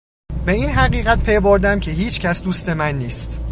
به 0.45 0.51
این 0.51 0.69
حقیقت 0.69 1.23
پی 1.23 1.39
بردم 1.39 1.79
که 1.79 1.91
هیچ 1.91 2.19
کس 2.21 2.43
دوست 2.43 2.69
من 2.69 2.97
نیست. 2.97 3.41